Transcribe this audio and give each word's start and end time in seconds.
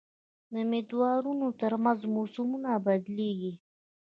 د 0.53 0.55
مدارونو 0.71 1.47
تر 1.61 1.73
منځ 1.83 2.01
موسمونه 2.15 2.71
بدلېږي. 2.85 3.53